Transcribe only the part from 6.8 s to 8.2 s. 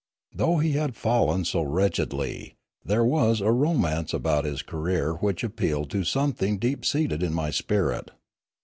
seated in my spirit.